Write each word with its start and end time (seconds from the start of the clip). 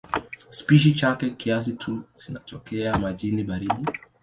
Spishi 0.49 0.93
chache 0.95 1.29
kiasi 1.29 1.71
tu 1.73 2.01
zinatokea 2.15 2.99
majini 2.99 3.43
baridi. 3.43 3.85